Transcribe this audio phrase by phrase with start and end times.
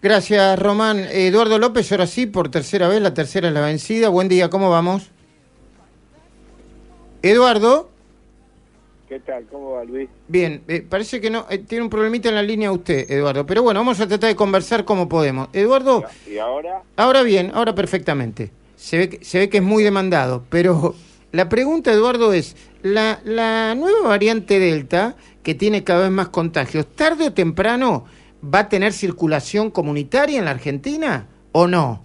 [0.00, 0.98] Gracias, Román.
[1.10, 4.08] Eduardo López, ahora sí, por tercera vez, la tercera es la vencida.
[4.08, 5.10] Buen día, ¿cómo vamos?
[7.22, 7.90] Eduardo.
[9.08, 9.44] ¿Qué tal?
[9.50, 10.08] ¿Cómo va, Luis?
[10.28, 13.44] Bien, eh, parece que no, eh, tiene un problemita en la línea usted, Eduardo.
[13.46, 15.48] Pero bueno, vamos a tratar de conversar como podemos.
[15.52, 16.04] Eduardo.
[16.30, 16.82] ¿Y ahora?
[16.96, 18.50] Ahora bien, ahora perfectamente.
[18.76, 20.94] Se ve, que- se ve que es muy demandado, pero
[21.32, 26.86] la pregunta, Eduardo, es, la, la nueva variante Delta, que tiene cada vez más contagios,
[26.94, 28.04] tarde o temprano
[28.42, 32.02] va a tener circulación comunitaria en la Argentina o no?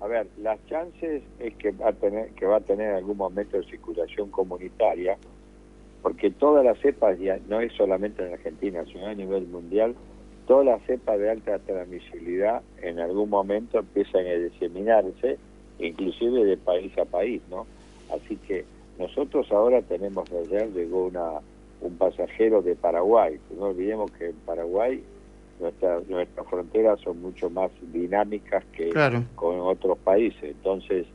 [0.00, 3.16] A ver, las chances es que va a tener que va a tener en algún
[3.16, 5.16] momento de circulación comunitaria,
[6.02, 9.94] porque todas las cepas ya no es solamente en Argentina, sino a nivel mundial,
[10.46, 15.38] todas las cepas de alta transmisibilidad en algún momento empiezan a diseminarse,
[15.78, 17.66] inclusive de país a país, ¿no?
[18.14, 18.64] Así que
[18.98, 21.40] nosotros ahora tenemos ayer llegó una
[21.80, 25.02] un pasajero de Paraguay, no olvidemos que en Paraguay
[25.60, 29.24] nuestra, nuestras fronteras son mucho más dinámicas que Claro.
[29.34, 30.42] con otros países.
[30.42, 31.06] Entonces,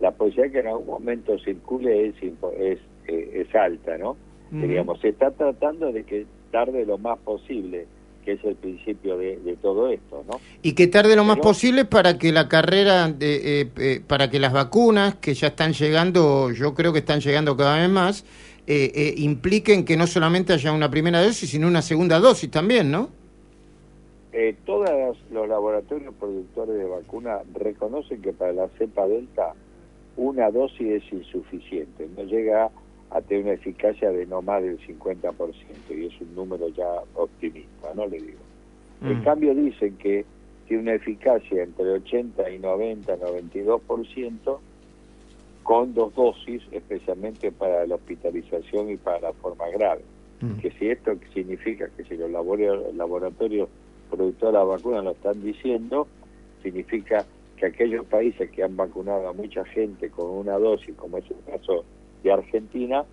[0.00, 4.16] la posibilidad que en algún momento circule es, eh, es alta, ¿no?
[4.52, 4.66] Ujú.
[4.66, 7.86] Digamos, se está tratando de que tarde lo más posible,
[8.24, 10.40] que es el principio de, de todo esto, ¿no?
[10.62, 14.28] Y que tarde lo más Pero- posible para que la carrera, de, eh, eh, para
[14.30, 18.24] que las vacunas que ya están llegando, yo creo que están llegando cada vez más,
[18.66, 22.90] eh, eh, impliquen que no solamente haya una primera dosis, sino una segunda dosis también,
[22.90, 23.10] ¿no?
[24.32, 24.90] Eh, todos
[25.30, 29.54] los laboratorios productores de vacunas reconocen que para la cepa delta
[30.16, 32.70] una dosis es insuficiente, no llega
[33.10, 37.94] a tener una eficacia de no más del 50% y es un número ya optimista,
[37.94, 38.38] ¿no le digo?
[39.02, 39.22] En Mm.
[39.22, 40.24] cambio dicen que
[40.66, 44.58] tiene una eficacia entre 80 y 90, 92%
[45.66, 50.02] con dos dosis, especialmente para la hospitalización y para la forma grave.
[50.40, 50.58] Mm.
[50.60, 53.68] Que si esto significa que si los labora- laboratorios
[54.08, 56.06] productores de la vacuna lo están diciendo,
[56.62, 61.24] significa que aquellos países que han vacunado a mucha gente con una dosis, como es
[61.30, 61.84] el caso
[62.22, 63.04] de Argentina,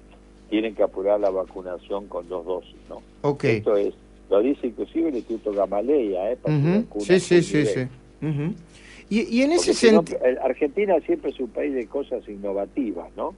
[0.50, 3.02] tienen que apurar la vacunación con dos dosis, ¿no?
[3.22, 3.46] Ok.
[3.46, 3.96] Esto es,
[4.30, 6.38] lo dice inclusive el Instituto Gamaleya, ¿eh?
[6.38, 6.68] para Ujú.
[6.68, 7.88] vacunen Sí, sí, con sí, sí.
[9.14, 10.20] Y, y en ese Porque si no, sentido...
[10.44, 13.36] Argentina siempre es un país de cosas innovativas, ¿no?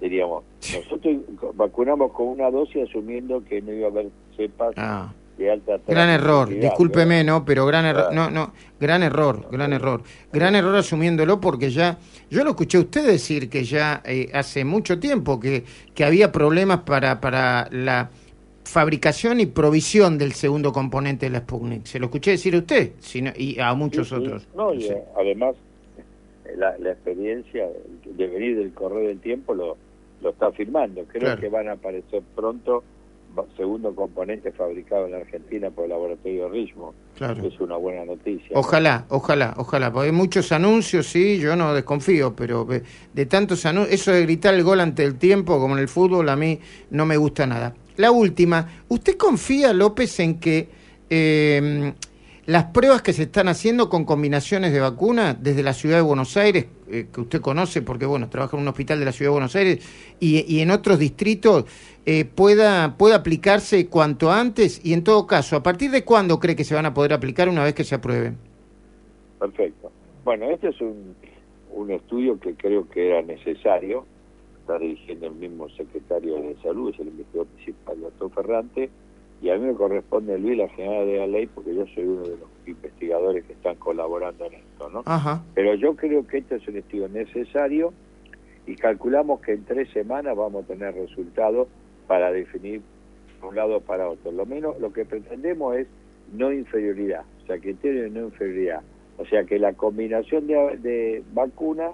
[0.00, 1.16] Diríamos, nosotros
[1.54, 4.06] vacunamos con una dosis asumiendo que no iba a haber
[4.38, 5.12] cepas Ah.
[5.36, 10.02] de alta Gran error, discúlpeme, no, pero gran error, no, no, gran error, gran error,
[10.32, 11.98] gran error asumiéndolo porque ya,
[12.30, 15.64] yo lo escuché a usted decir que ya eh, hace mucho tiempo que,
[15.94, 18.10] que había problemas para, para la
[18.64, 21.84] fabricación y provisión del segundo componente de la Sputnik.
[21.86, 24.46] Se lo escuché decir a usted sino- y a muchos Sí, otros.
[24.54, 24.88] No, y, Sí.
[24.90, 25.56] eh, además,
[26.46, 27.66] eh, la, la experiencia
[28.04, 29.76] de venir del correr del tiempo lo,
[30.22, 31.04] lo está afirmando.
[31.08, 31.40] Creo Claro.
[31.40, 32.84] que van a aparecer pronto
[33.56, 36.92] segundo componente fabricado en la Argentina por el laboratorio Richmond.
[37.16, 37.42] Claro.
[37.46, 38.50] Es una buena noticia.
[38.54, 42.82] Ojalá, ojalá, ojalá, porque hay muchos anuncios, sí, yo no desconfío, pero de,
[43.14, 46.28] de tantos anuncios, eso de gritar el gol ante el tiempo, como en el fútbol,
[46.28, 47.74] a mí no me gusta nada.
[47.96, 50.68] La última, ¿usted confía, López, en que
[51.10, 51.92] eh,
[52.46, 56.36] las pruebas que se están haciendo con combinaciones de vacuna desde la ciudad de Buenos
[56.36, 59.32] Aires, eh, que usted conoce porque, bueno, trabaja en un hospital de la ciudad de
[59.32, 61.66] Buenos Aires, y, y en otros distritos,
[62.04, 64.84] eh, pueda, pueda aplicarse cuanto antes?
[64.84, 67.48] Y en todo caso, ¿a partir de cuándo cree que se van a poder aplicar
[67.48, 68.36] una vez que se aprueben?
[69.38, 69.92] Perfecto.
[70.24, 71.14] Bueno, este es un,
[71.72, 74.04] un estudio que creo que era necesario.
[74.62, 78.90] Está dirigiendo el mismo secretario de Salud, es el investigador principal, doctor Ferrante,
[79.42, 82.22] y a mí me corresponde, Luis, la general de la ley, porque yo soy uno
[82.22, 85.02] de los investigadores que están colaborando en esto, ¿no?
[85.04, 85.42] Ajá.
[85.56, 87.92] Pero yo creo que este es un estudio necesario
[88.64, 91.66] y calculamos que en tres semanas vamos a tener resultados
[92.06, 92.82] para definir
[93.40, 94.30] de un lado para otro.
[94.30, 95.88] Lo menos lo que pretendemos es
[96.32, 98.82] no inferioridad, o sea, criterio de no inferioridad.
[99.18, 101.90] O sea, que la combinación de, de vacuna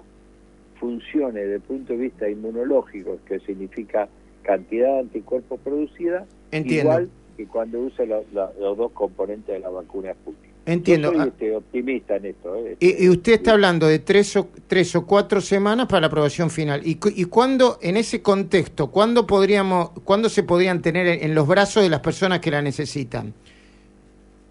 [0.79, 4.07] funcione desde el punto de vista inmunológico, que significa
[4.43, 6.91] cantidad de anticuerpos producida, Entiendo.
[6.91, 10.49] igual que cuando usa la- los dos componentes de la vacuna Sputnik.
[10.65, 11.11] Entiendo.
[11.11, 12.55] Yo soy Ah, este, optimista en esto.
[12.57, 12.77] ¿eh?
[12.79, 16.49] Y, y usted está hablando de tres o, tres o cuatro semanas para la aprobación
[16.49, 16.81] final.
[16.85, 21.81] ¿Y, y cuándo, en ese contexto, cuándo, podríamos, cuándo se podrían tener en, los brazos
[21.81, 23.33] de las personas que la necesitan?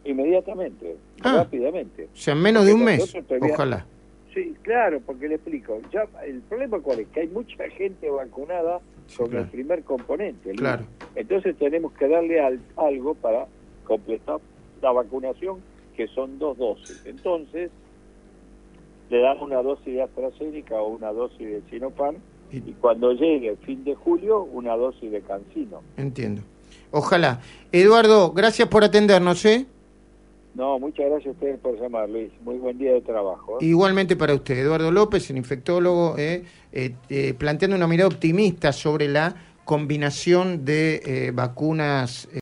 [0.04, 1.38] Inmediatamente, Ah.
[1.38, 2.08] rápidamente.
[2.12, 3.12] O sea, en menos de un mes.
[3.28, 3.86] todavía- Ojalá.
[4.42, 5.80] Sí, claro, porque le explico.
[5.92, 9.44] Ya el problema cuál es que hay mucha gente vacunada Sí, con claro.
[9.44, 10.52] el primer componente.
[10.52, 10.84] Claro.
[11.16, 13.46] Entonces tenemos que darle al- algo para
[13.84, 14.38] completar
[14.82, 15.58] la vacunación,
[15.96, 17.02] que son dos dosis.
[17.06, 17.70] Entonces
[19.10, 22.16] le damos una dosis de AstraZeneca o una dosis de Sinopharm
[22.52, 25.82] Y- y cuando llegue el fin de julio una dosis de Cancino.
[25.96, 26.42] Entiendo.
[26.90, 27.40] Ojalá.
[27.72, 29.66] Eduardo, gracias por atendernos, ¿eh?
[30.54, 32.30] No, muchas gracias a ustedes por llamar, Luis.
[32.42, 33.58] Muy buen día de trabajo.
[33.60, 33.66] ¿eh?
[33.66, 39.34] Igualmente para usted, Eduardo López, el infectólogo, eh, eh, planteando una mirada optimista sobre la
[39.64, 42.28] combinación de vacunas.